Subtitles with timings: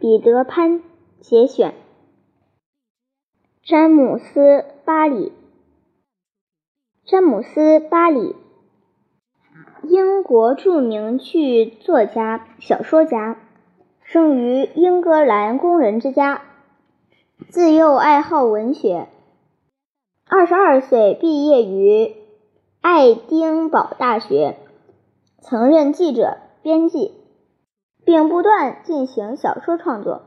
[0.00, 0.80] 彼得潘
[1.20, 1.74] 节选。
[3.64, 4.40] 詹姆斯·
[4.84, 5.32] 巴里，
[7.04, 8.36] 詹姆斯·巴里，
[9.82, 13.40] 英国著名剧作家、小说家，
[14.04, 16.42] 生于英格兰工人之家，
[17.48, 19.08] 自幼爱好文学。
[20.28, 22.14] 二十二岁毕业于
[22.80, 24.58] 爱丁堡大学，
[25.40, 27.17] 曾任记者、编辑。
[28.08, 30.22] 并不断进行小说创作。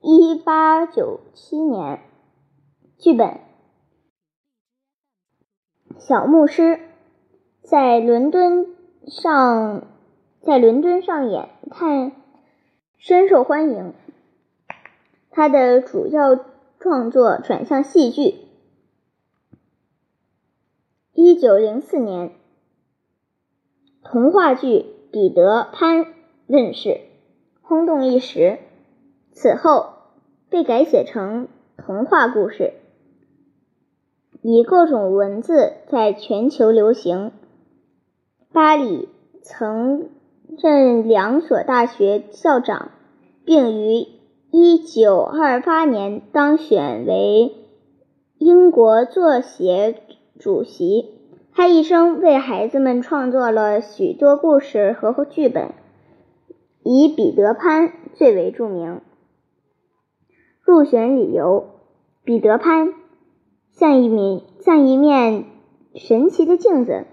[0.00, 2.04] 一八九七年，
[2.98, 3.26] 剧本
[5.98, 6.62] 《小牧师》
[7.62, 8.76] 在伦敦
[9.08, 9.88] 上
[10.40, 12.12] 在伦敦上演，太
[12.96, 13.92] 深受欢迎。
[15.30, 16.38] 他的主要
[16.78, 18.36] 创作转向戏剧。
[21.12, 22.30] 一九零四年，
[24.04, 24.94] 童话剧。
[25.10, 26.06] 彼得潘
[26.46, 27.00] 问世，
[27.62, 28.58] 轰动一时。
[29.32, 29.90] 此后
[30.50, 32.72] 被改写成童话故事，
[34.42, 37.32] 以各种文字在全球流行。
[38.52, 39.08] 巴里
[39.42, 40.08] 曾
[40.56, 42.90] 任两所大学校长，
[43.44, 44.06] 并于
[44.50, 47.54] 1928年当选为
[48.38, 50.02] 英国作协
[50.38, 51.17] 主席。
[51.58, 55.72] 他一生为孩子们创作了许多故事和剧本，
[56.84, 59.00] 以《彼得潘》最为著名。
[60.62, 61.66] 入选理由：
[62.22, 62.94] 彼得潘
[63.72, 65.46] 像一面像一面
[65.96, 67.06] 神奇的镜子，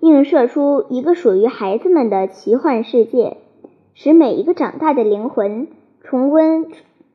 [0.00, 3.38] 映射出一个属于孩子们的奇幻世界，
[3.94, 5.68] 使每一个长大的灵魂
[6.02, 6.66] 重温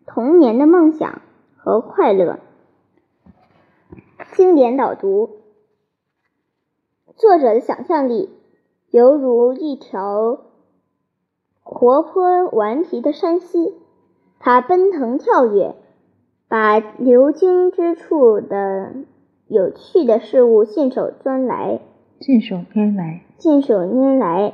[0.07, 1.21] 童年的梦想
[1.57, 2.39] 和快乐。
[4.33, 5.40] 经典导读。
[7.15, 8.29] 作者的想象力
[8.89, 10.39] 犹如一条
[11.61, 13.75] 活泼顽皮的山溪，
[14.39, 15.75] 它奔腾跳跃，
[16.47, 18.93] 把流经之处的
[19.47, 21.81] 有趣的事物信手拈来，
[22.19, 24.53] 信手拈来，信手拈来，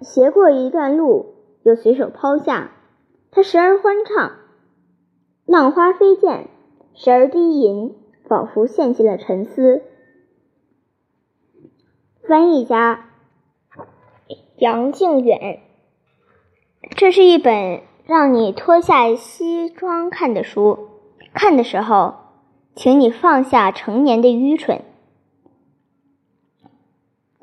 [0.00, 2.72] 斜过一段路又随手抛下。
[3.30, 4.32] 它时而欢唱，
[5.44, 6.46] 浪花飞溅；
[6.94, 7.94] 时而低吟，
[8.24, 9.82] 仿佛陷进了沉思。
[12.28, 13.08] 翻译家
[14.58, 15.62] 杨靖远，
[16.94, 20.90] 这是一本让你脱下西装看的书。
[21.32, 22.16] 看的时候，
[22.76, 24.82] 请你放下成年的愚蠢。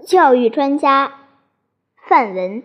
[0.06, 1.13] 教育专家
[2.07, 2.62] 范文。